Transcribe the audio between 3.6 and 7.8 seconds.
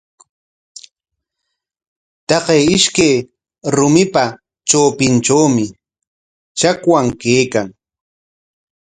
rumipa trawpintrawmi chakwan kaykan.